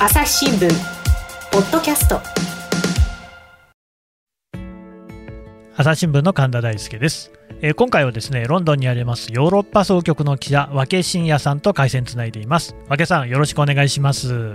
[0.00, 0.68] 朝日新聞
[1.50, 2.20] ポッドキャスト。
[5.76, 7.32] 朝日新聞の神田大輔です、
[7.62, 12.76] えー今回はですねロンドンにありますヨーロッパ総局の記者和気真也さんと回線つないでいます。
[12.88, 14.28] 和気さんよろしくお願いします。
[14.28, 14.54] よ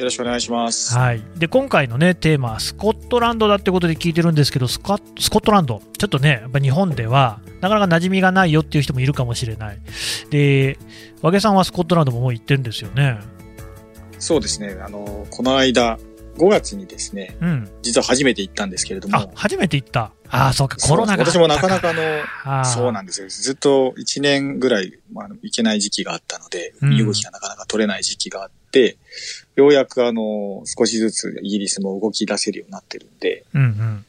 [0.00, 0.92] ろしくお願いします。
[0.98, 1.22] はい。
[1.36, 5.82] で今回のねテーマはスコットランドだってことで聞いてるんですけどスカスコットランド。
[5.96, 9.78] ちょっとねやっぱ日本ではなかなか馴染みがないよっていう人もいるかもしれない。
[10.30, 10.78] で
[11.22, 13.20] 和気さんはスコットランドももう行ってるんですよね
[14.18, 14.76] そうですね。
[14.80, 15.98] あの、この間、
[16.36, 17.70] 5月にですね、うん。
[17.82, 19.16] 実は初めて行ったんですけれども。
[19.18, 20.12] あ初めて行った。
[20.30, 21.90] ああそうかコロナが私もなかなか
[22.44, 23.28] あの、そうなんですよ。
[23.28, 26.90] ずっと1年ぐらい、まあ、行けない時期があったので、うん。
[26.90, 28.98] 身動きがなかなか取れない時期があって、
[29.56, 34.04] ようやくあの、少しずつイギリスも動き出せるようになってるんで、うんうん。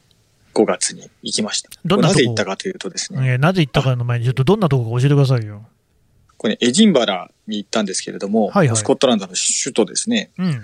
[0.54, 1.70] 5月に行きました。
[1.86, 2.20] どんなとこ？
[2.20, 5.66] なぜ行ったかというとですね、えーなぜ行ったかの前にちょっとどんなとこか教えてくださいよ
[6.40, 8.78] これ、ね、エジンバラに行ったんですけれども、はいはい。
[8.78, 10.62] スコットランドの首都ですね、うん。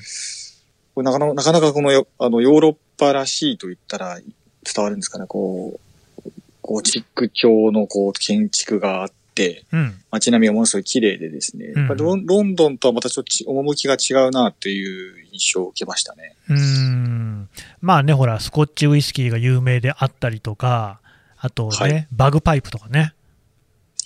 [0.96, 5.78] これなかなかなかなかこのよあのヨーロッパらしいと言ったら伝わるんですかね、こ
[6.26, 6.30] う、
[6.62, 9.94] ゴチック調のこう建築があって、うん。
[10.12, 11.88] 街並みがものすごい綺麗でですね、うん。
[11.98, 16.36] ロンロンドンとはまたちょっとち趣が違うなという印象を受けましたね。
[16.48, 17.50] うーん。
[17.82, 21.02] まあね、ほら、スコッチウイスキーが有名であったりとか、
[21.38, 22.08] あとね、はい。
[22.14, 23.14] バグパイプとかね、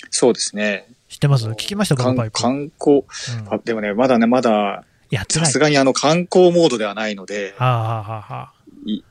[0.09, 0.87] そうですね。
[1.09, 1.45] 知ってます？
[1.47, 3.53] 聞きました、バグパイ観光、うん。
[3.53, 4.85] あでもね、まだね、まだ。
[5.27, 8.53] さすがにあの観光モードではないので、はあ、はあはあ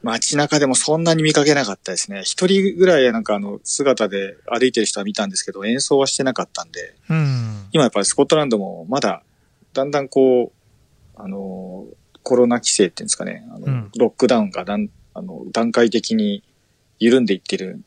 [0.02, 2.22] 街中でもそんなに見かけなかったですね。
[2.22, 7.66] 一人ぐらいなんかあの姿で歩いてる人は見たんですけど、演奏はしてなかったんで、うん。
[7.72, 9.24] 今やっぱりスコットランドもまだ、
[9.74, 10.52] だんだんこ
[11.16, 11.84] う、あの、
[12.22, 13.90] コロナ規制っていうんですかね、あのうん。
[13.98, 16.44] ロックダウンがだんあの段階的に
[17.00, 17.82] 緩んでいってる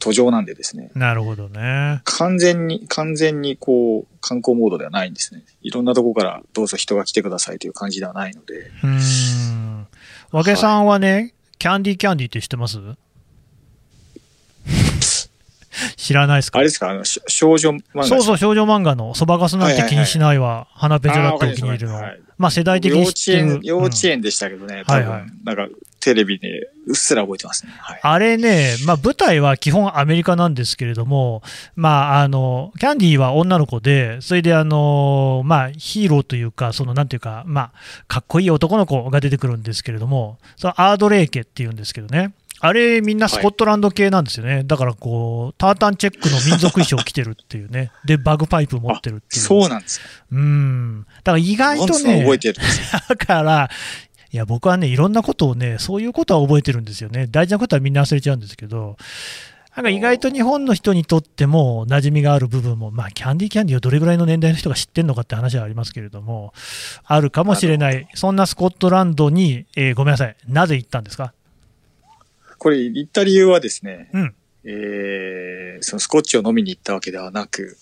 [0.00, 2.00] 途上なんでですね、なるほどね。
[2.04, 5.44] 完全に、完全にこう、観光モードではないんですね。
[5.62, 8.88] いろんなとこからどうぞ人が来てくださいという感じではないので、うー
[9.52, 9.86] ん。
[10.32, 12.78] 和気さんはね、キャンディーキャンディーって知ってます？
[15.96, 16.58] 知らないですか？
[16.58, 19.14] あれですか、あの、し少女漫画そうそう、少女漫画の。
[19.14, 22.00] そばかすなんて気にしないわ、花ペチョだってお気に入りの。
[22.38, 23.46] まあ世代的に幼稚知ってる。
[23.48, 23.60] 園、。
[23.62, 25.30] 幼稚うん園でしたけどね、多分、はいはい。
[25.44, 25.68] なんか、
[26.00, 27.72] テレビでうっすら覚えてますね。
[27.78, 28.00] はい。
[28.02, 31.42] あれね、まあ、舞台は基本アメリカなんですけれども、
[31.76, 37.72] まあ、あのキャンディーは女の子で、それであの、まあ、ヒーローというか、そのなんていうか、まあ、
[38.08, 42.32] かっこいい男の子が出てくるんですけれども、そのアードレイ家っていうんですけどね、
[42.62, 49.42] あれ、みんなスコットランド系なんですよね、だからこう、タータンチェックの民族衣装着てるっていうね、で、バグパイプ持ってるっていう。
[49.42, 50.06] そうなんですか。
[50.30, 52.58] うん、だから意外とね、覚えてる。
[53.08, 53.70] だから、
[54.32, 57.26] いや、僕はね、いろんなことをね、そういうことは覚えてるんですよね。
[57.28, 58.96] 大事なことはみんな忘れちゃうんですけど、
[59.76, 66.52] なんか意外と日本の人にとっても馴染みがある部分も、まあ、キャンディーキャンディーをどれぐらいの年代の人が知ってるのかって話はありますけれども、
[67.04, 71.32] あるかもしれな、ないそんなスコットランドに、えーごめんなさい、なぜ行ったんですか？
[72.58, 77.76] これ、言った理由はですね、うんえー、そのスコッチを飲みに行ったわけではなく、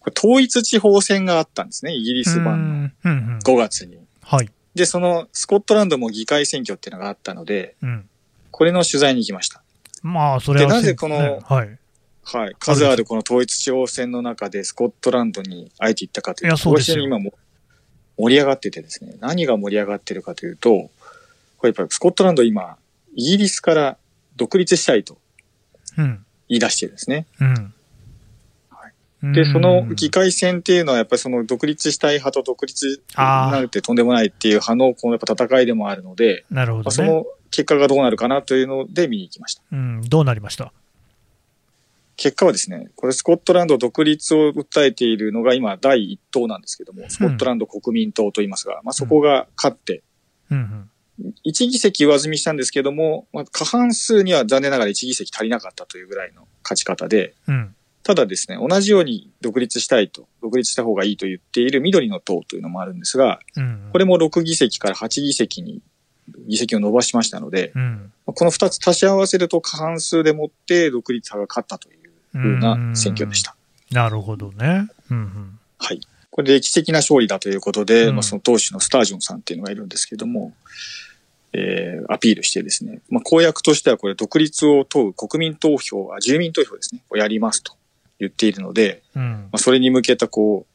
[0.00, 3.98] これ統一地方選があったんですね、イギリス版のうんうんうん5月に。
[4.22, 4.48] はい。
[4.74, 8.08] で、そのスコットランドも議会選挙っていうのがあったので、うん。
[8.50, 9.62] これの取材に行きました。
[10.02, 11.78] まあ、それは、でなぜこのねはい。
[12.24, 12.56] はい。
[12.58, 17.34] 数あるこの統一地方選の中でスコットランドにあえて行ったかというと、いやそうですよ非常に今も
[18.16, 22.76] 盛り上がっててですね、何が盛り上がってるかというと、これやっぱりスコットランド今、
[23.14, 23.96] イギリスから
[24.36, 25.18] 独立したいと
[25.98, 26.24] うん。
[26.48, 27.26] 言い出してるんですね。
[27.40, 27.74] うん。
[29.32, 36.84] で、そのうん議会選っていうのはやっぱりその独立したい派と独立なるってとんでもないっていう派のこのやっぱ戦いでもあるので、なるほどね。
[36.84, 39.62] まあその結果がどうなるかなというので見に行きました。
[39.72, 40.72] うん、どうなりました？
[42.16, 50.02] 結果はですね、これスコットランド独立を訴えているのが今第一党なんですけども、スコットランド国民党と言いますが、まあそこが勝って、
[50.50, 50.90] うんうん。
[51.44, 57.74] 一議席上積みしたんですけども、まあ、過半数には残念ながら一議席足りなかったというぐらいの勝ち方で、うん。
[58.04, 63.88] ただですね、同じように独立したいと、独立した方がいいと言っている緑の党というのもあるんですが、うん。
[63.92, 65.80] これも6議席から8議席に
[66.46, 68.12] 議席を伸ばしましたので、うん。
[68.26, 73.56] この2つ足し合わせると過半数でもって独立派が勝ったというふうな選挙でした。
[73.90, 74.88] なるほどね。
[75.10, 75.58] うんうん。
[75.78, 76.00] はい。
[76.30, 80.52] これ歴史的な勝利だということで、うんまあ、その党首のスタージョンさんっていうのがいるんですけども、
[81.54, 87.76] えー、アピールしてですね、まあ、公約としてはこれ独立を問う国民投票、あ住民投票ですね、をやりますと
[88.18, 90.74] 言っているので、うんまあ、それに向けたこう、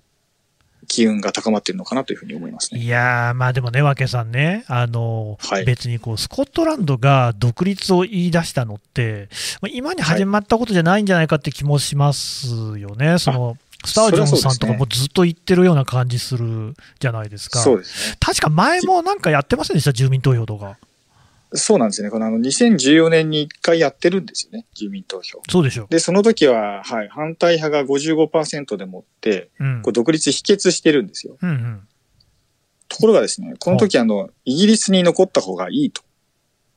[0.88, 2.82] 機運が高まっているのかなというふうに思いますね。
[2.82, 9.30] いやー、まあでもね、わけさんね、あのはい別にこうスコットランドが独立を言い出したのって、
[9.62, 17.60] まあ今に始まったことじゃないんじゃないかって気もしますよね、そのスタージョンさんとかもずっと言ってるような感じするじゃないですか。
[17.60, 18.18] そうですね。
[18.20, 20.78] 確か前もなんかやってませんでした、住民投票とか。
[21.54, 22.12] そうなんですよね。
[22.12, 25.42] このあの、2014年に1回やってるんですよね、住民投票。
[25.50, 29.64] そうでしょで、その時は、はい、反対派が55%でもって、う。
[29.64, 29.94] うんこう。
[29.94, 31.38] 独立否決してるんですよ。
[31.42, 31.88] うんうん。
[32.88, 36.04] ところがですね、この時あの、イギリスに残った方がいいと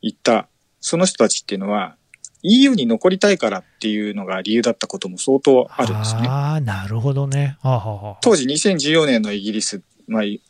[0.00, 0.48] 言った、
[0.80, 1.96] その人たちっていうのは、
[2.42, 6.22] EU に残りたいからっていうのが理由だったことも相当あるんですね。
[6.26, 7.56] ああ、なるほどね。
[7.62, 10.40] はあ、はあはあ、当時2014年のイギリス、まあ、い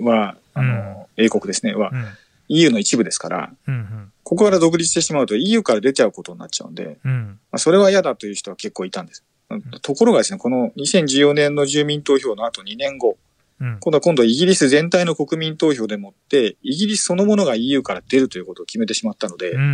[0.00, 2.06] は、あの、英国ですね、はうん。
[2.48, 4.12] EU の一部ですから、うんうん。
[4.22, 7.38] ここから独立してしまうと EU から出ちゃうことになっちゃうんで、うん。
[7.50, 9.24] まあ、それは嫌だという人は結構いたんです。
[9.82, 13.16] ところがですね、この2014年の住民投票の後2年後、
[13.60, 13.78] うん。
[13.80, 19.72] 今度は今度はイギリス全体の国民投票でもって、イギリスそのものが EU から出るということを決めてしまったので、うんうんうんう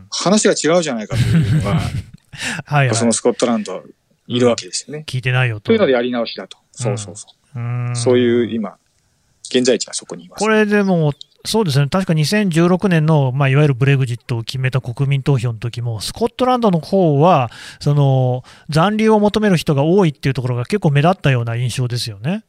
[0.00, 0.06] ん。
[0.10, 1.80] 話が違うじゃないかというのが、
[2.64, 2.94] はいはい。
[2.94, 3.82] そのスコットランドは
[4.26, 5.04] いるわけですよね。
[5.06, 5.66] 聞いてないよと。
[5.66, 6.58] というのでやり直しだと。
[6.72, 7.58] そうそうそう。
[7.58, 7.60] う
[7.90, 8.76] んそういう今、
[9.44, 10.40] 現在地がそこにいます。
[10.40, 11.12] これでも、
[11.44, 17.50] そうですね、確か2016年の、まあ、いわゆるブレグジットを決めた国民投票の時も、スコットランドの方は
[17.80, 22.44] その残留を求める人が多いっていうところが結構目立ったような印象ですよね。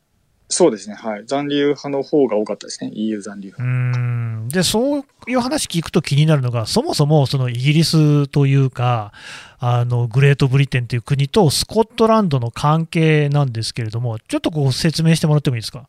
[0.51, 0.95] そうですね。
[0.95, 1.23] はい。
[1.27, 2.89] 残留派の方が多かったですね。
[2.95, 3.99] EU 残留う派。
[3.99, 9.13] んで、そういう話聞くと気になるのが、そもそもそのイギリスというか、
[9.59, 15.87] あのグレートブリテンという国とスコットランドの関係なんですけれども、ちょっとこう説明してもらってもいいですか？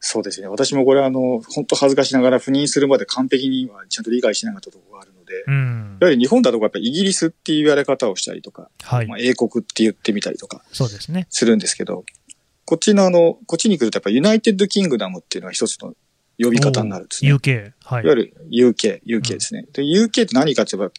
[0.00, 0.46] そうですね。
[0.46, 11.26] 私もこれあの、本当恥ずかしながら赴任するまで完璧にはちゃんと理解しなかったところがあるので、うんや、はり日本だとやっぱりイギリスっていう言われ方をしたりとか、はいまあ、、英国って言ってみたりとかそうですね。
[11.30, 12.04] するんですけど、
[12.64, 15.94] こっちのあの、こっちに来るとやっぱ United Kingdom っていうのは一つの
[16.40, 17.34] 呼び方になるんですね。
[17.34, 19.66] UK、はいいわゆる UK、UK ですね。
[19.72, 20.92] で、UK って何かって言えば、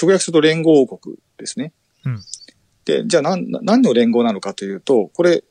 [0.00, 1.72] 直訳すると連合王国ですね。
[2.04, 2.20] うん
[2.84, 5.44] で、じゃあ何、何の連合なのかというと、これ、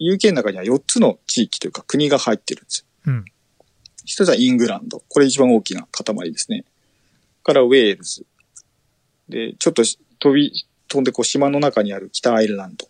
[0.00, 3.12] UK の中には4つの地域というか国が入ってるんですよ。
[3.12, 3.24] うん
[4.04, 5.02] 一つはイングランド。
[5.08, 6.64] これ一番大きな塊ですね。
[7.42, 8.26] からウェールズ。
[9.28, 9.82] で、ちょっと
[10.18, 10.52] 飛び、
[10.88, 12.86] 飛んでこう島の中にある北アイルランド。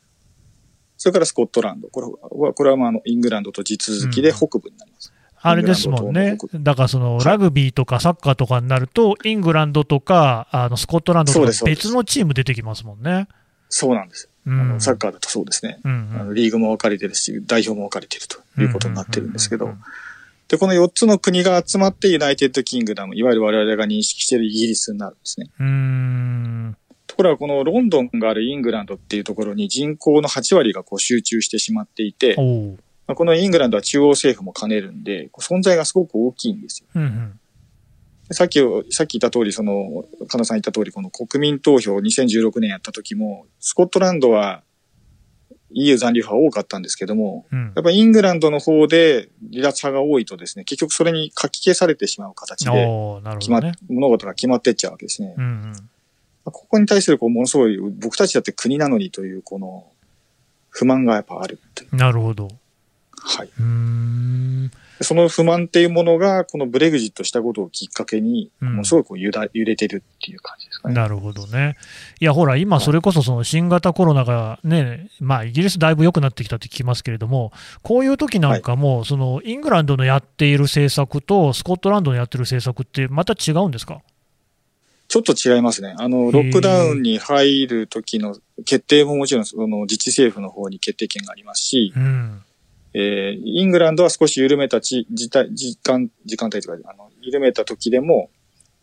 [0.96, 1.88] それからスコットランド。
[1.88, 2.06] これ
[2.46, 5.12] は、これはまああのイングランドと地続きでうん北部になります。
[5.46, 13.28] あれですもんねだからそのはいラグビーとかサッカーとかになると、イングランドとかあのスコットランドとか別のチーム出てきますもんね。
[13.68, 14.30] そうなんです。
[14.46, 15.80] うあのん、サッカーだとそうですね。
[15.84, 19.74] うんあのリーグも分かれてるし、代表も分かれてるということになってるんですけど。
[20.48, 25.46] で、この4つの国が集まってユナイテッドキングダム、いわゆる我々が認識しているイギリスになるんですね。
[27.06, 36.86] ところがこのロンドンがあるイングランドっていうところに人口の8割がこう集中してしまっていて、このイングランドは中央政府も兼ねるんで、存在がすごく大きいんですよ。
[36.94, 37.08] うんうん。
[37.30, 37.43] で
[38.30, 38.60] さっき、
[38.90, 44.62] さっき言った通り、その、神田さん言った通り、この国民投票2016年やった時も、スコットランドは
[45.74, 52.70] EU 残留派多かったんですけども、うんやっぱイングランドの方で離脱派が多いとですね、結局それに書き消されてしまう形で、
[53.38, 53.72] 決まね。
[53.88, 55.34] 物事が決まってっちゃうわけですね。
[55.36, 55.74] うんうん
[56.44, 59.86] ここに対するこうものすごい、僕たちだって国なのにという、この、
[60.68, 61.58] 不満がやっぱある。
[61.90, 62.50] なるほど。
[63.26, 63.48] はい。
[65.00, 70.94] その不満っていうものが、このブレグジットしたことをきっかけに、うんものすごいこう揺ら揺れてるっていう感じですかね。
[70.94, 71.76] なるほどね。
[72.20, 84.00] いや、ほら、今、それこそその新型コロナがね、まあ、イギリスだいぶ良くなってきたって聞きますけれども、こういう時なんかも、そのイングランドのやっている政策と、スコットランドのやってる政策って、また違うんですか？
[85.08, 85.94] ちょっと違いますね。
[85.98, 92.43] あの、ロックダウンに入る時の決定ももちろん、その自治政府の方に決定権がありますし、うん。
[92.94, 98.30] えーイングランドは少し緩めたち時間、時間、時間帯とか、あの、緩めた時でも、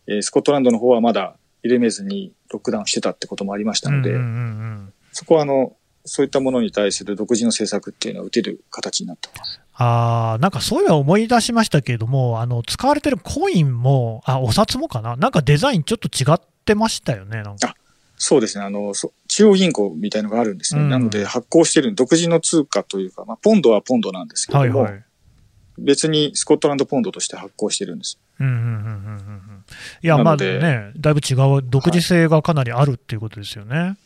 [0.06, 9.60] えースコットランドの方はまだ緩めずにロックダウンしてたってこともありましたので、うんうんうんそこはあの、そういったものに対する独自の政策っていうのは打てる形になってます。
[9.74, 17.76] あーなんかそういえば思い出しましたけれども、あの使われてるコインも、あお札もかな、なんかデザインちょっと違ってましたよね、なんか。
[18.24, 18.64] そうですね。
[18.64, 20.82] あの、そ中央銀行みたいのがあるんですね。
[20.82, 25.04] うんなので発行してる独自の通貨というか、まあ、ポンドはポンドなんですけれども、はいはい。
[25.76, 28.20] 別にスコットランドポンドとして発行してるんです。
[28.38, 29.64] うんうんうんうん
[30.02, 33.96] いや、まあね、だいぶ違う、独自性がかなりあるっていうことですよね。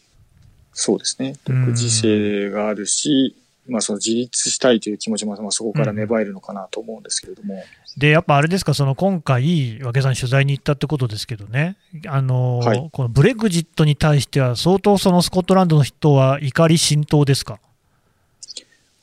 [0.72, 1.36] そうですね。
[1.48, 3.36] うん独自性があるし、
[3.68, 7.62] まあその自立したいという気持ちも、まあ、そこから芽生えるのかなと思うんですけれども、
[7.96, 12.90] で、やっぱあれですか、その今回、和気さん、取材に行ったってことですけどね、あのーはい。
[12.92, 17.58] このブレグジットに対しては、相当そのスコットランドの人は怒り浸透ですか？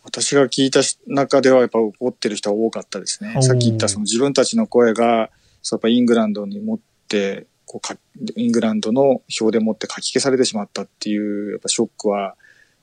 [0.03, 3.35] 私が聞いた中ではやっぱ怒ってる人は多かったですね。
[3.41, 5.29] さっき言ったその自分たちの声が、や
[5.75, 7.97] っぱイングランドに持って、こうか
[8.35, 12.35] イングランドの票でもって書き消されてしまったっていうやっぱショックは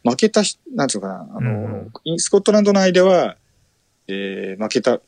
[0.05, 3.37] 負けたし、なんつうのかな、あの、うんスコットランド内では、
[4.09, 5.01] えー負けた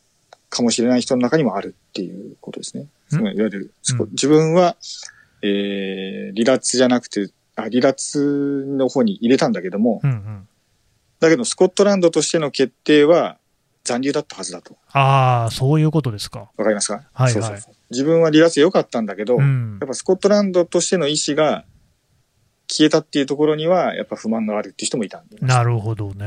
[0.51, 2.87] かもしれない人の中にもあるっていうことですね。
[3.09, 4.77] つまりいわゆる、うん自分は、
[5.43, 10.49] えー離脱じゃなくて、あ離脱の方に入れたんだけども、うんうん。
[11.21, 13.39] だけどスコットランドとしての決定は
[13.85, 14.77] 残留だったはずだと。
[14.93, 16.51] ああ、そういうことですか。
[16.57, 16.95] わかりますか？
[16.95, 19.89] はいはいそうそうそう自分は離脱で良かったんだけど、うんやっ。
[19.89, 21.65] ぱスコットランドとしての意思が
[22.73, 25.37] 消えたっていうところには、やっぱ不満があるっていう人もいたんで。
[25.41, 26.25] なるほどね。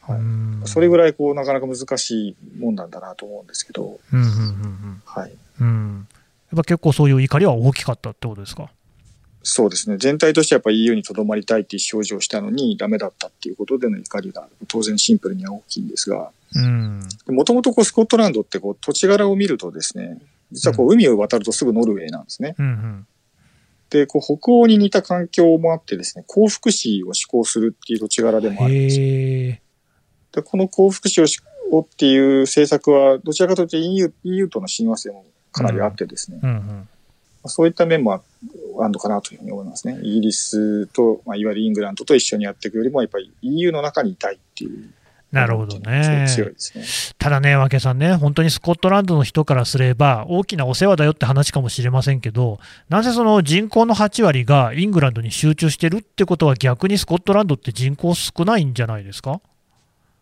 [0.00, 5.32] はいうんそれぐらいこう、なかなか難しいもんなんだなと思うんですけど、うんうんうんはい。
[5.60, 5.66] うん。
[5.66, 6.08] うん。
[6.50, 8.70] やっぱ結構そういう怒りは大きかったってことですか？
[9.42, 9.98] そうですね。
[9.98, 17.02] 全体としてやっぱ EU にとどまりたいっていう表示をしたのにダメだったっていうことでの怒りが当然シンプルには大きいんですが、うん。
[17.28, 20.18] もともとこうスコットランドってこう土地柄を見るとですね、
[20.52, 22.56] 実はこう海を渡るとすぐノルウェーなんですね。
[22.58, 23.06] うんうん。
[23.90, 28.96] で、こう北欧に似た環境もあってですね、幸福市を施行するっていう土地柄でもあるんです。
[30.32, 31.40] で、この幸福市をし
[31.70, 36.88] をっていう政策は、どちらかというと EU, EU との親和性もかなりあってですね、うんうん。
[37.46, 38.22] そういった面もあ
[38.80, 39.98] あるのかなというふうに思いますね。
[40.02, 44.90] イギリスと、まあ、いわゆるイングランドと一緒にやっていくよりも、やっぱり EU の中にいたいっていう。
[45.30, 46.26] なるほどね。
[46.28, 46.84] 強いですね。
[47.18, 52.58] ただね、わけさんね、本当にスコットランドの人からすれば、大きなお世話だよって話かもしれませんけど、
[52.88, 59.42] なぜその人口の8割がイングランドに集中してるってことは、逆にスコットランドって人口少ないんじゃないですか？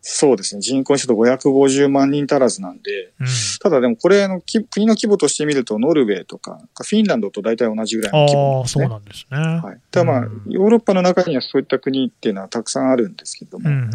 [0.09, 0.61] そうですね。
[0.61, 3.27] 人口にすると550万人足らずなんで、うん、
[3.61, 8.85] ただでもこれあのき国の規模として見ると、ノルウェーとか、フィンランドと大体同じぐらいの規模なんああ、ですね。
[8.85, 9.39] そうなんですね。
[9.69, 9.81] はい。
[9.91, 13.91] ただまあ、うんヨーロッパの中にはそういった国っていうのはたくさんあるんですけども、うんうん、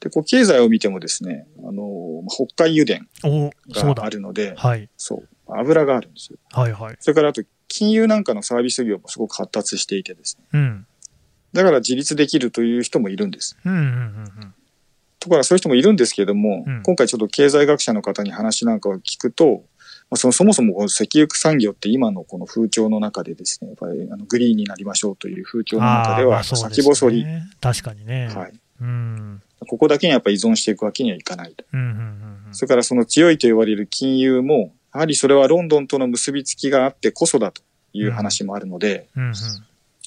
[0.00, 3.04] で、こう経済を見てもですね、あの、北海油田
[3.94, 4.10] があ。
[4.10, 6.38] るので、はい、そう、油があるんですよ。
[6.52, 6.96] はい、はい。
[7.00, 10.46] それからあと、金融なんかのサービス業もすごく発達していてですね。
[10.52, 10.86] うん。
[11.52, 13.56] だから自立できるという人もいるんです。
[13.64, 13.84] うん、うん、う
[14.44, 14.54] ん
[15.22, 19.62] ところがそういう人もいるんですけれども、うん今回ちょっと経済学者の方に話なんかを聞くと、
[20.10, 25.84] まあ、そのそもそもこの石油産業って今のこの風潮の中でですね、やっぱりあのグリーンになりましょうという風潮うん。
[25.84, 27.44] の中ではあそうです先細り、ね。
[27.60, 28.28] 確かにね。
[28.34, 28.52] はい。
[28.80, 29.42] うん。
[29.66, 31.64] ここだけにやっぱり依存していくわけにはいかないと。
[31.72, 31.96] うん、うん、うん
[32.48, 32.54] うん。
[32.54, 39.32] それからその強いと言われる金融も、やはりそれはロンドンとの結びつきがあってこそだという話もあるので、うん、うん。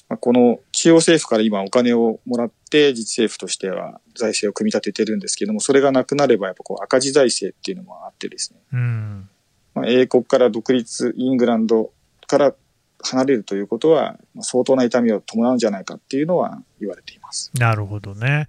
[0.08, 9.28] まあこの中央政府から今お金をもらって自治政府としては財政を組み立ててるんですけども、それがなくなればやっぱこう赤字財政っていうのもあってですね、うん。
[9.74, 11.92] まあ、英国から独立、イングランド
[12.26, 12.54] から
[13.02, 17.50] 離れるということは、まあ相当な痛みを伴うんじゃないかっていうのは言われています。
[17.54, 18.48] なるほどね。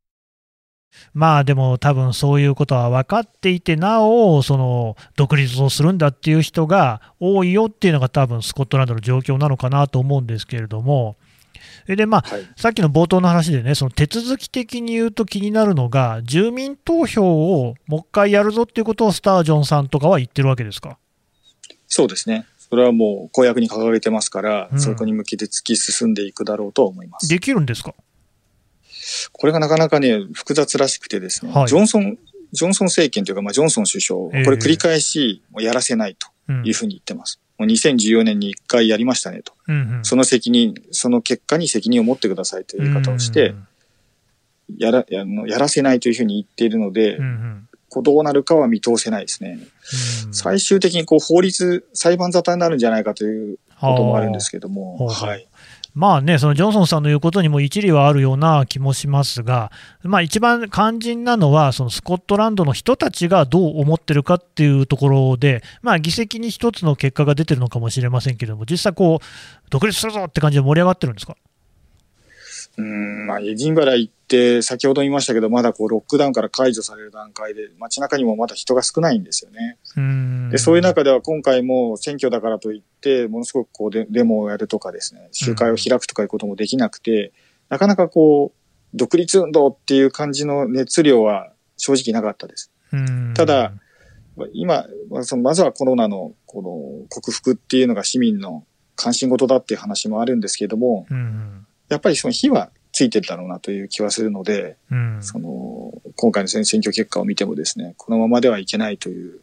[1.13, 11.17] まあでも多分そういうことは分かっていてなおその独立をするんだっていう人が多いよっていうのが多分スコットランドの状況なのかなと思うんですけれども
[11.87, 12.41] えでまあはい。
[12.55, 17.23] さっきの冒頭の話でねその手続き的に言うと気になるのが住民投票
[17.61, 20.97] をもう一回やるぞっていうことをスタージョンさんとかは言ってるわけですか？
[21.87, 22.45] そうですね。
[22.57, 27.27] それはもう公約に掲げてますから、うんそこに向けて突き進んでいくだろうとは思います。
[27.27, 27.93] できるんですか？
[29.31, 32.17] これがなかなかね、複雑らしくてですね、はいジョンソン、
[32.51, 37.39] ジョンソン政権というか、まあ、ジョンソン首相、ええこれ繰り返しやらせないとうんいうふうに言ってます。
[37.57, 39.53] もう2014年に1回やりましたねと。
[39.67, 43.53] うんうんその責任、その結果に責任を持ってくださいという言い方をして、
[44.77, 49.59] やら、やのやらせないというふうに言っているので、うんうんこうどうなるかは見通せないですね。
[50.25, 55.47] うん最終的にこう法律、裁判沙汰になるんじゃないかということもあるんですけども、はい。
[55.93, 59.71] まあね、そのジョンソンさんの言うことにも一理はあるような気もしますが、
[60.03, 69.25] まあ、一番肝心なのは、そのスコットランドの人たちがどう思ってるかっていうところで、まあ、議席に一つの結果が出てるのかもしれませんけれども、実際こう、
[69.69, 71.35] 独立するぞって感じで盛り上がってるんですか？
[72.77, 79.77] うん、まあ、エディンバラ行って、先ほど言いましたけど、まだこう、ロックダウンから解除される段階で、街中にもまだ人が少ないんですよね。
[79.97, 87.33] うんで、そういう中では今回も選挙だからといって、ものすごくこうデ、デモをやるとかですね、集会を開くとかいうこともできなくて、
[87.69, 92.71] なかなかこう、独立運動っていう感じの熱量は正直なかったです。
[92.93, 93.73] うんただ、
[94.53, 105.17] 今、まあそのまずはコロナのこの克服っていうのが市民の関心事だっていう話もあるんですけれども、うんやっぱりその火はついてるだろうなという気はするので、うん。
[105.21, 109.41] その、今回の選選挙結果を見てもですね、このままではいけないという、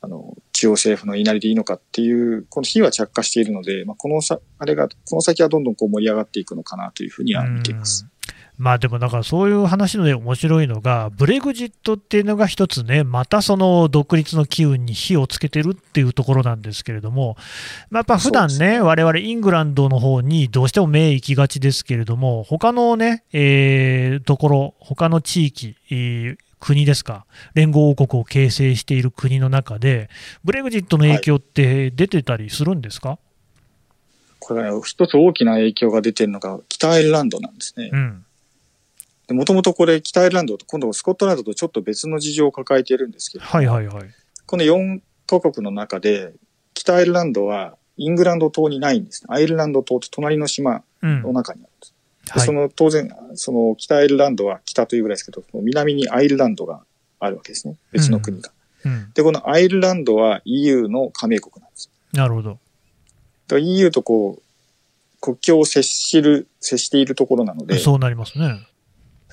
[0.00, 8.04] あの、中央政府の言いなりでいいのかっていう、この火は着火しているので、まあ、このさ、あれが、この先はどんどんこう盛り上がっていくのかなというふうには見ています。
[8.04, 8.15] うん
[8.58, 17.36] まあでもだからそういう話ので面白いのが、ブレグジットっていうのが一つね、またその独立の機運に火をつけてるっていうところなんですけれども、
[17.90, 30.08] まあ、やっぱ普段ね、我々イングランドの方にどうしても目行きがちですけれども、他のね、えーところ、他の地域、えー国ですか、連合王国を形成している国の中で、
[30.42, 33.18] ブレグジットの影響って出てたりするんですか、
[34.40, 37.90] これは一つ大きな影響が出てるのが北アイルランドなんですね。
[37.92, 38.25] うん、
[39.30, 44.04] もともとこれ北アイルランドと今度スコットランドとちょっと別の事情を抱えているんですけど、はいはいはい。
[44.46, 46.32] この4カ国の中で
[46.74, 49.28] 北アイルランドはイングランド島にないんですね。
[49.30, 51.94] アイルランド島と隣の島うんの中にあるんです。
[52.26, 56.82] ではいその当然、その北アイルランドは北というぐらいですけど、南にアイルランドが
[57.20, 57.76] あるわけですね。
[57.92, 58.50] 別の国が。
[58.84, 61.90] うん、で、このアイルランドは EU の加盟国なんです。
[62.12, 62.58] なるほど。
[63.58, 64.42] EU とこう、
[65.20, 68.66] 国境を接しる、接しているところなので、そうなりますね。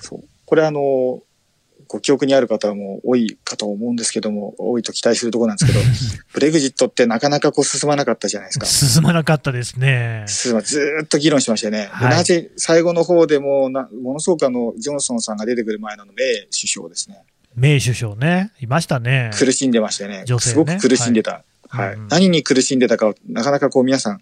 [0.04, 0.24] そう。
[0.46, 1.22] これあの、
[1.86, 5.84] ご記憶にある方も多いかと思うんですけども、多いと期待するところなんですけど、
[6.32, 8.66] ブレグジットってなかなかこう進まなかったじゃないですか。
[8.66, 10.24] 進まなかったですね。
[10.26, 11.78] 進まずーっと議論しましたよね。
[11.78, 16.14] ではいなぜ最後の方でもな、ものすごくあの、ジョンソンさんが出てくる前のメイ
[16.46, 17.22] 首相ですね。
[17.54, 19.30] メイ首相ね、いましたね。
[19.34, 20.24] 苦しんでましたよね。
[20.26, 21.44] 女性ねすごく苦しんでた。
[21.68, 21.86] はい。
[21.88, 24.20] はいうん何に苦しんでたかをなかなかこう皆さん、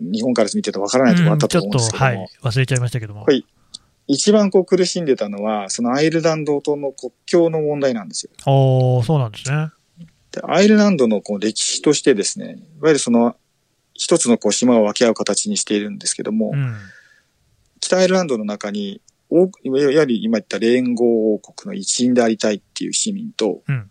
[0.00, 3.22] 日本から見てるとわからないところあったとうんちょっと、思うんですけども、はい、忘れちゃいましたけども。
[3.24, 3.44] はい
[4.12, 8.32] 一番こう苦しんでたのは、そのアイルランドとの国境の問題なんですよ。
[8.44, 9.70] おー、そうなんですね。
[10.32, 13.36] でアイルランドのこう歴史としてですね、いわゆるその
[13.94, 16.74] 一つのこう島を分け合う形にしているんですけども、うん。
[17.80, 19.00] 北アイルランドの中に、
[19.30, 23.90] おいわゆる今言った連合王国の一員でありたいっていう市民と、うん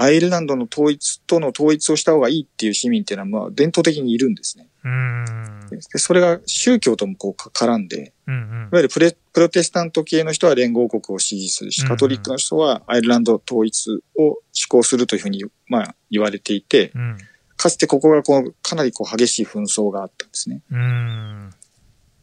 [0.00, 4.67] アイルランドの統一との統一をした方がいいっていう市民っていうのは、まあ、伝統的にいるんですね。
[4.84, 5.68] うーん。
[5.70, 17.18] でそれが宗教ともこうか絡んで、うんうんいわゆるプレプロテスタント系の人は連合王国を支持するし、カトリックの人はアイルランド統一を施行するというふうに、まあ、言われていて、うん。
[17.56, 20.60] かつてここがこうかなりこう激しい紛争があったんですね。
[20.70, 21.50] うーん。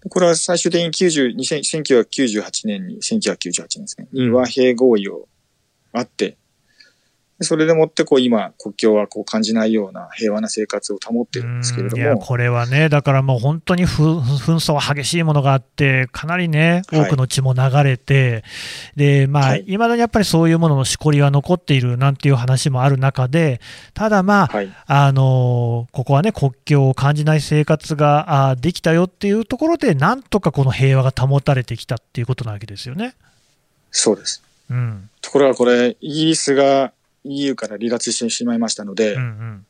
[0.09, 5.27] これは最終的に90 2000 1998年に、1998年ですね、に和平合意を
[5.93, 6.37] あって、で
[7.41, 18.45] それでもってこう今国境はこう感じないような平和な生活を保ってるんですけれどいや、も、これはね、だからもう本当にふ紛争は激しいものがあって、かなりね、はい多くの血も流れて、
[18.95, 23.59] で、まあ、はいいまだにやっぱりそういうもののしこりが残っているなんていう話もある中で、
[23.93, 24.73] ただまあ、はい。
[24.87, 33.13] あのここはね、国境を感じない生活があできたよっていうところで、なんとかこの平和が保たれてきたっていうことなわけですよね。
[33.91, 34.41] そうです。
[34.69, 35.09] うん。
[35.21, 36.93] ところがこれ、イギリスが
[37.25, 39.65] EU から離脱してしまいましたので、うんうん。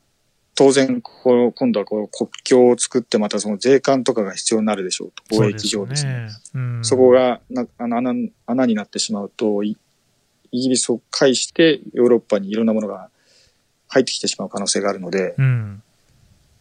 [0.54, 5.36] 当然こう、今度はこう国境を作ってまたその税関とかが必要になるでしょうと。
[5.36, 6.28] 貿易上ですね。
[6.30, 8.14] そううんそこがなあの穴
[8.46, 9.76] 穴になってしまうと、イ
[10.52, 13.10] イギリスを介してヨーロッパにいろんなものが
[13.88, 15.82] 入ってきてしまう可能性があるので、うん。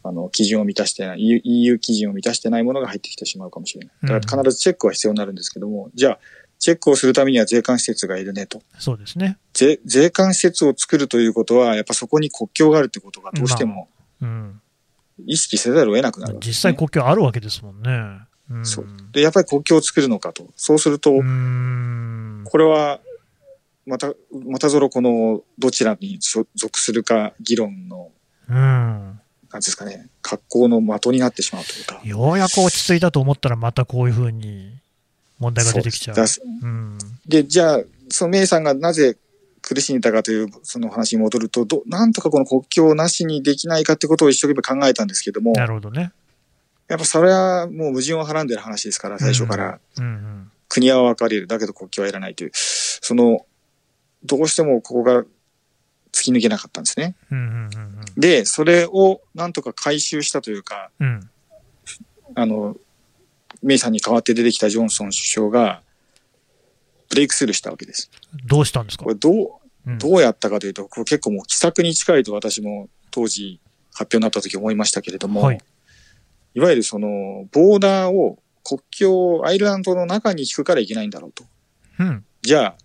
[0.03, 4.21] あの、基準を満たしてない、EU, EU 基準を満たしてないものが入ってきてしまうかもしれない。
[4.21, 6.19] だから必ずチェックは必要になるんですけども、じゃあ、
[6.65, 8.59] チェックをするためには税関施設がいるねと。
[8.79, 9.37] そうですね。
[9.53, 13.87] 税税関施設を作るということは、やっぱそこに国境があるってことがどうしても
[14.19, 14.59] うん。
[15.27, 16.39] 意識せざるを得なくなるね。
[16.43, 18.17] 実際国境あるわけですもんね。
[18.49, 18.65] うん。
[18.65, 20.47] そうで、やっぱり国境を作るのかと。
[20.55, 21.11] そうすると。
[21.11, 21.17] こ
[22.57, 22.99] れは、
[23.85, 24.13] また、
[24.47, 28.09] またぞろこの、どちらに所属するか議論の、
[28.49, 28.55] うん。
[28.55, 29.19] なん
[29.53, 32.01] ですかね、格好の的になってしまうというか。
[32.03, 34.79] ようやく落ち着いたと思ったら、またこういうふうに
[35.39, 36.27] 問題が出てきちゃう。
[36.27, 36.97] そうん。
[37.27, 39.17] で、じゃあ、そのメイさんがなぜ
[39.61, 46.11] 苦しんだかという、その話に戻ると、ど、なんとかこの国境をなしにできないかってことを一生懸命考えたんですけども、なるほどね。
[46.87, 49.79] やっぱそれはもう矛盾をはらんでる話ですから、最初から。
[49.97, 50.51] うんうん。
[50.69, 51.47] 国は分かれる。
[51.47, 52.51] だけど国境はいらないという。
[52.53, 53.45] その、
[54.23, 55.23] どうしてもここが
[56.11, 57.15] 突き抜けなかったんですね。
[58.17, 61.07] で、それをなんとか回収したというか、うん。
[61.07, 61.29] うん。
[62.35, 62.77] あの、
[63.65, 65.81] メイさんに代わって出てきたジョンソン首相が、
[67.09, 68.09] ブレイクスルーしたわけです。
[68.45, 69.03] どうしたんですか？
[69.03, 69.33] これどう、
[69.87, 73.59] うんどうやったかというと、これ結構もう奇策に近いと私も当時
[73.93, 75.59] 発表になった時思いましたけれども、はい
[76.55, 81.43] い、わゆるその、ボーダーを国境をアイルランドの中に引くからいけないんだろうと。
[81.99, 82.25] うん。
[82.41, 82.75] じゃあ、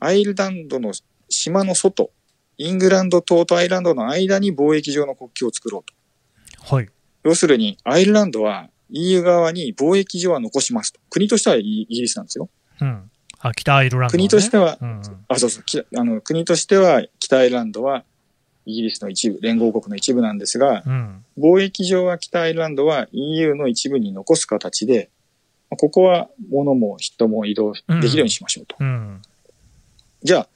[0.00, 0.92] アイルランドの
[1.28, 2.10] 島の外、
[2.56, 6.74] イングランド島とアイルランドの間に貿易上の国境を作ろうと。
[6.74, 6.88] はい。
[7.24, 11.00] 要するに、アイルランドは EU 側に貿易上は残しますと。
[11.10, 12.48] 国としてはイイギリスなんですよ。
[12.80, 13.10] うん。
[13.40, 14.18] あ、北アイルランド、ね。
[14.18, 18.04] 国としては、うんうんあ、そうそう、きあの、国としては北アイルランドは
[18.66, 21.24] イギリスの一部、連合国の一部なんですが、うん。
[21.38, 25.10] 貿易上は北アイルランドは EU の一部に残す形で、
[25.70, 28.76] まあここは物も人も移動できるようにしましょうと。
[28.78, 29.22] うん。
[30.22, 30.48] じゃあ、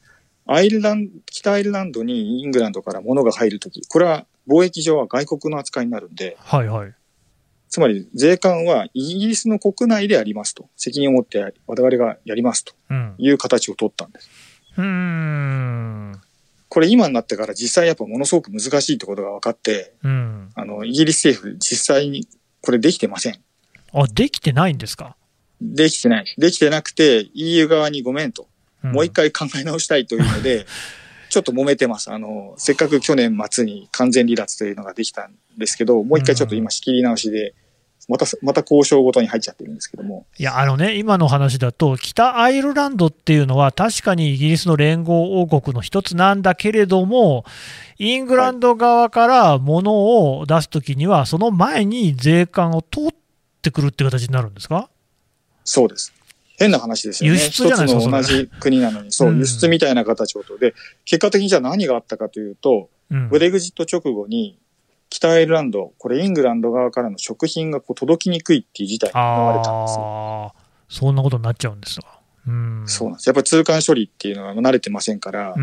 [0.55, 6.95] アイルラン北アイルランドにイングランドから物が入るとき、これは貿易上は外国の扱いになるんで、はいはい。
[7.72, 10.68] つまり税関はイギリスの国内でありますと。
[10.76, 13.14] 責任を持って我々がやりますとうん。
[13.16, 14.28] いう形を取ったんです。
[14.76, 16.20] うーん。
[16.68, 20.50] これ今になってから実際やっぱものすごく難しいってことが分かって、うん。
[20.54, 22.28] あの、イギリス政府実際に
[22.61, 23.40] これできてません。
[23.94, 25.16] あ、できてないんですか？
[25.62, 26.35] できてない。
[26.37, 28.48] できてなくて EU 側にごめんと。
[28.85, 29.11] んもう一。
[29.14, 30.66] 回考え直したいというので、
[31.30, 32.11] ちょっと揉めてます。
[32.12, 37.54] あの、せっかく去年末に完全離脱というのができたんですけど、もう一回ちょっと今仕切り直しで、
[38.08, 40.26] また、また交渉ごとに入っちゃってるんですけども。
[40.38, 47.44] いや、あのね、今の話だと、北アイルランドっていうのは、確かにイギリスの連合王国の一つなんだけれども、
[47.98, 49.92] イングランド側から物
[50.36, 53.14] を出すときには、その前に税関を通っ
[53.62, 54.88] てくるって形になるんですか？
[55.64, 56.12] そうです。
[56.58, 57.38] 変な話ですよね。
[57.38, 60.58] 輸出じゃないですか同じ国なのに、そう、うん輸出みたいな形をと。
[60.58, 64.58] で、結果的にじゃあ何があったかというと、うんブレグジット直後に、
[65.12, 70.55] 北アイルランド、これイングランド側からの食品がこう届きにくいっていう事態に見われたんですよ。
[70.88, 72.18] そんなことになっちゃうんですわ。
[72.48, 72.85] うん。
[72.87, 73.27] そうなんです。
[73.27, 75.55] やっぱり通関処理っていうのは慣れてませんから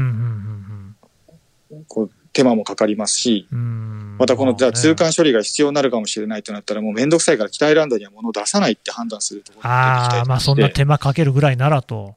[1.88, 12.14] こう手間もかかりますし、またこの、じゃあね通関処理が必要になるかもしれないとなったら、もうめんどくさいから北アイルランドには物を出さないって判断するところが出てきたりああ、まあそんな手間かけるぐらいならと。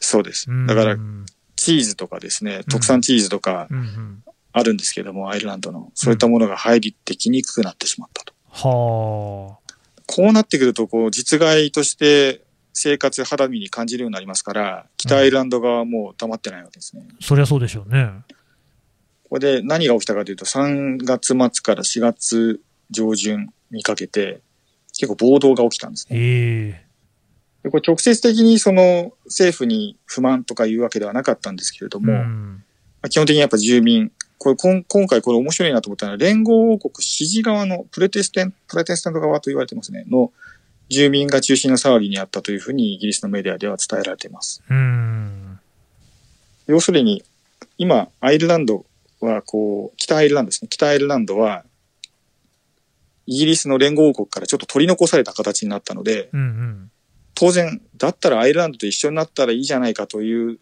[0.00, 0.66] そうですうん。
[0.66, 1.24] だからう、ん
[1.56, 4.24] チーズとかですね、特産チーズとかうん。
[4.56, 8.32] あるんですけども、アイルランドの、そういったものが入ってきにくくなってしまったと。
[8.48, 9.74] はあ。
[10.06, 17.04] こうなってくると、こう、実害として生活肌身に感じるようになりますから、北アイルランド側はもう黙ってないわけですね。
[17.20, 18.12] そりゃそうでしょうね。
[19.28, 24.40] これで何が起きたかというと、3月末から4月上旬にかけて、
[24.96, 26.16] 結構暴動が起きたんですね。
[26.16, 26.84] ええ
[27.64, 32.64] でこれ直接的にその政府に不満とかいうわけではなかったんですけれども、まん
[33.04, 40.32] あ基本的にやっぱ住民、これ今今回これ面白いなと思ったのは、連合王国支持側のプロテステンプロテスタント側と言われてますね、の
[40.88, 44.62] 住民が中心の騒ぎにあったというふうにイギリスのメディアでは伝えられています。
[44.68, 45.58] うん。
[46.66, 47.24] 要するに、
[47.78, 48.84] 今、アイルランド
[49.20, 50.68] はこう、北アイルランドですね。
[50.68, 51.64] 北アイルランドは、
[53.26, 56.90] イギリスの連合王国からちょっと取り残された形になったので、うんうん。
[57.34, 60.58] 当然、だったらアイルランドと一緒になったらいいじゃないかという、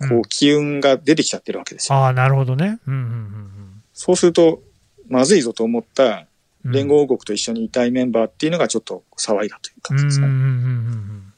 [0.00, 1.98] こうんう、機運が出てきちゃってるわけですよ。
[1.98, 2.78] ああ、なるほどね。
[2.86, 4.62] うんうんそうすると、
[5.08, 6.26] まずいぞと思った
[6.64, 6.72] うん。
[6.72, 10.26] 連合王国と一緒にいたいメンバーっていうのがちょっと騒いだという感じですね。
[10.26, 11.32] うんうんうんうんうん。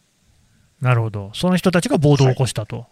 [0.81, 1.31] なるほど。
[1.35, 2.87] その人たちが暴動を起こしたと。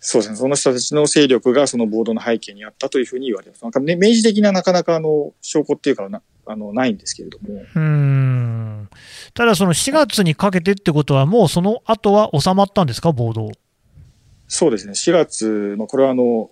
[0.00, 0.36] そうですね。
[0.36, 3.62] その人たちの勢力がその暴動の背景にあったというふうに言われてます。
[3.62, 7.54] なんかね、明示的ななかなかあの、証拠っていうかな、あの、ないんですけれども。
[7.54, 8.88] うーん。
[9.32, 13.52] ただ、その4月にかけてってことは、もうその後は収まったんですか、暴動。
[14.48, 14.92] そうですね。
[14.92, 16.50] 4月、まあ、これはあの、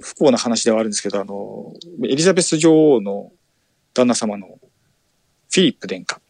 [0.00, 1.72] 不幸な話ではあるんですけど、あの、
[2.04, 3.32] エリザベス女王の
[3.94, 6.20] 旦那様のフィリップ殿下。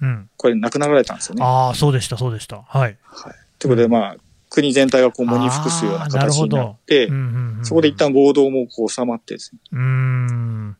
[0.00, 0.30] うん。
[0.36, 1.44] これ亡くなられたんですよね。
[1.44, 2.62] ああ、そうでした、そうでした。
[2.62, 2.98] はい。
[3.04, 3.34] はい。
[3.58, 4.16] ということで、まあ、
[4.48, 9.60] 国全体がこう、喪に服すような形になってうん、うんうんそこで一旦暴動もこう収まってですね。
[9.72, 10.76] うーん。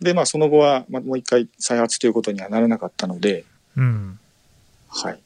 [0.00, 3.44] で、まあ、その後は、まあ、もう一回再発ということにはならなかったので、
[3.76, 4.18] うん。
[4.88, 5.20] はい。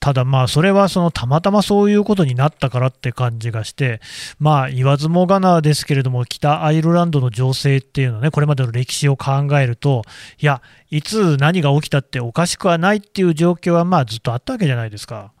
[0.00, 4.00] ただまあ、それはそのたまたまそういうことになったからって感じがして、
[4.38, 10.02] まあ、言わずもがなですけれども、北アイルランドの情勢っていうのはね、これまでの歴史を考えると、
[10.40, 15.32] いや、いつ何が起きたっておかしくはないっていう状況はまあずっとあったわけじゃないですか。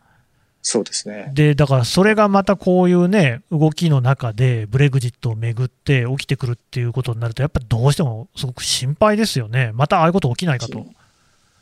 [0.60, 1.30] そうですね。
[1.34, 9.70] で、だからそれがまたこういうね、動きの中で、ブレグジットをめぐって起きてくるっていうことになると、やっぱりどうしてもすごく心配ですよね。
[9.72, 10.84] またああいうこと起きないかと。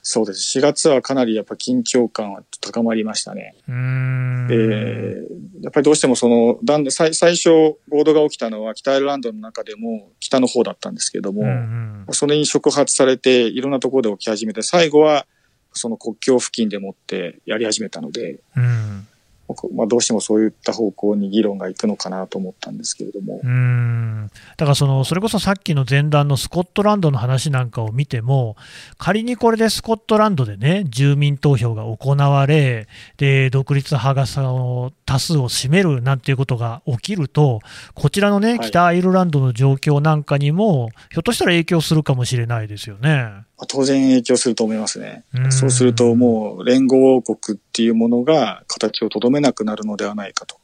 [0.09, 0.57] そうです。
[0.57, 3.57] 4月はかなりやっぱ緊張感は高まりましたね。
[3.67, 5.17] で、
[5.63, 15.27] やっぱりどうしてもその、だんだん最最初、暴動が起きたのは北アイルランドの中でも北の方だったんですけども、うんうんそれに触発されていろんなところで起き始めて、最後は
[15.73, 19.09] その国境付近でもってやり始めたので、うん
[19.49, 23.41] 僕まあ、どうしてもそういった方向に議論が行くのかなと思ったんですけれども。
[23.43, 24.31] う、ーん。
[24.57, 28.57] だからその、それこそさっきの前段のスコットランドの話なんかを見ても、
[28.99, 37.61] 仮にこれでスコットランドでね、住民投票が行われ、で独立派がその多数を占めるなんていうことが起きると、
[37.95, 38.71] こちらのね、はい。
[38.71, 43.47] 北アイルランドの状況なんかにも、ひょっとしたら影響するかもしれないですよね。
[43.59, 45.25] まあ当然影響すると思いますね。
[45.35, 45.53] うん。
[45.53, 50.57] そうするともう連合王国っていうものが形をとどめなくなるのではないかと。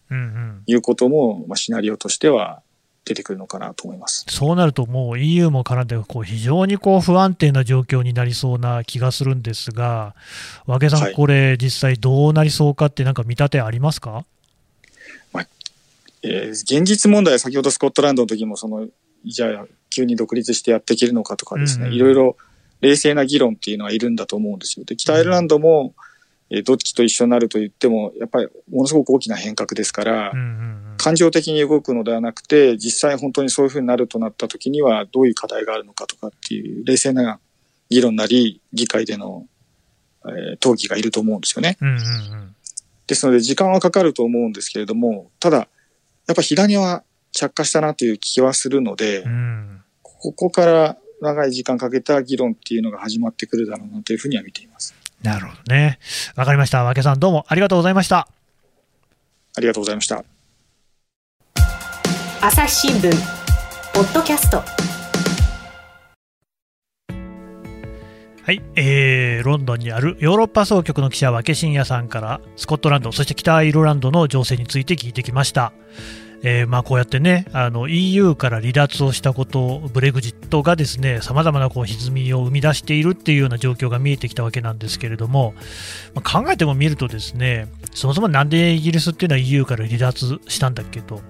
[0.66, 2.62] いうことも、まあ、シナリオとしては
[3.04, 4.26] 出てくるのかなと思います。
[4.28, 10.14] そうなると、もう EU も絡んでこう非常にこう不安定な状況になりそうな気がするんですが、
[10.66, 11.14] 和気さん、はい。
[11.14, 14.24] これ、実際どうなりそうかって、なんか見立てありますか？
[16.24, 18.86] えー現実問題は先ほどスコットランドの時もその、
[19.24, 21.96] じゃあ急に独立してやっていけるのかとかですね、うんうん。
[21.96, 22.36] いろいろ
[22.82, 24.84] 冷静な議論っていうのはいるんだと思うんですよ。
[24.84, 25.94] で、北アイルランドも、
[26.50, 37.40] えーどっちと一緒になると言っても、やっぱりものすごく大きな変革ですから、うんうん感情的に動くのではなくて、実際本当にそういうふうになるとなった時にはどういう課題があるのかとかっていう冷静な
[37.88, 39.46] 議論なり、議会での、
[40.26, 41.76] えー討議がいると思うんですよね。
[41.80, 42.54] うんうんうん
[43.08, 45.56] ですので時間はかかると思うんですけれども、ただ、
[46.28, 49.82] やっぱ火種は着火したなという気はするので、うん
[50.22, 54.94] ここから長い時間かけた議論っていうのが始まってくるだろうなというふうには見ています。
[55.22, 56.00] なるほどね。
[56.34, 56.82] わかりました。
[56.82, 58.26] 和気さん、どうもありがとうございました。
[59.56, 60.24] ありがとうございました。
[62.40, 63.12] 朝日新聞
[63.94, 64.64] ポッドキャストは
[68.50, 75.72] い、えーロンドンにあるヨーロッパ総局の記者、和気真也さんから、スコットランド、そして北アイルランドの情勢について聞いてきました。
[76.44, 85.54] えーまあ、こうやってね、あの EU から離脱をしたこと、ブレグジットがですね、さまざまなこう歪みを生み出しているっていうような状況が見えてきたわけなんですけれども、
[86.14, 91.20] まあ考えてもみるとですね、そもそもなんでイギリスっていうのは EU から離脱したんだっけと。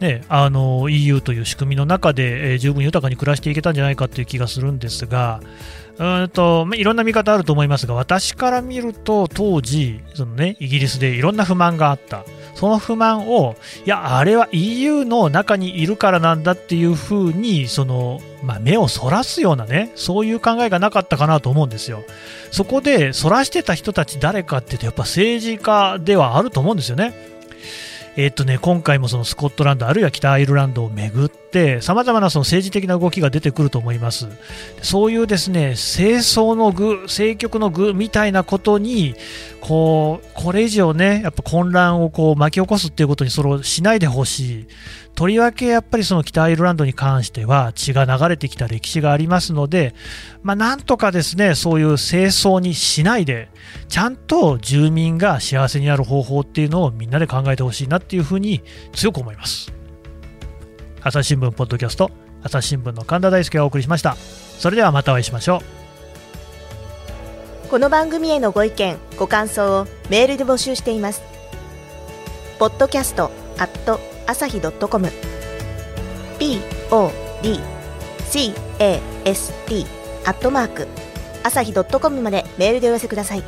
[0.00, 5.40] ね、あの EU という仕組みの中で、えー十分豊かに暮らしていけたんじゃないかという気がするんですが、
[5.98, 12.24] うんとまあいろんな見方あると思いますが、私から見ると、当時、そのね、イギリスでいろんな不満があった。
[12.56, 22.02] その不満を、いや、あれは EU の中にいるからなんだっていうふうに、その、まあ、目をそらすようなね、そういう考えがなかったかなと思うんですよ。
[22.50, 27.35] そこで、そらしてた人たち誰かっていうと、やっぱ政治家ではあると思うんですよね。
[28.18, 34.26] えっとね、今回もそのスコットランドあるいは北アイルランドを巡ってさまざまなその政治的な動きが出てくると思います。
[34.80, 39.14] そういうですね政争の具政局の具みたいなことに
[39.60, 44.66] こうこれ以上ねやっぱ混乱をこう巻き起こすっていうことにそれをしないでほしい。
[45.16, 49.94] とりわけやっぱりその北アイルランドに関しては血が流れてきた歴史がありますので、
[50.42, 53.48] まあ、なんとかですねそういう清掃にしないで
[53.88, 59.72] ちゃんと住民が幸せになる方法っていうのをみんなで考えてほしいなっていうふうに強く思います。
[61.02, 62.10] 朝日新聞ポッドキャスト
[62.42, 64.16] 朝日新聞の神田大輔がお送りしました。
[64.16, 65.62] それではまたお会いしましょ
[67.66, 67.70] う。
[67.70, 71.22] この番組へのご意見ご感想をメールで募集しています。
[72.58, 75.12] ポッドキャストアット朝日ドットコム。
[76.40, 77.12] Podcast
[80.24, 80.88] アットマーク。
[81.44, 83.44] 朝日ドットコムまでメールでお寄せください。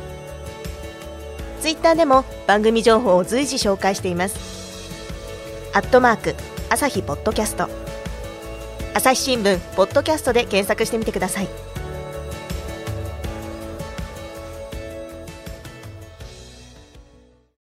[1.59, 4.39] ツイッターでも番組情報を随時紹介しています。
[5.73, 6.33] アットマーク
[6.69, 7.67] 朝日ポッドキャスト。
[8.93, 11.68] 朝日新聞ポッドキャストで検索してみてください。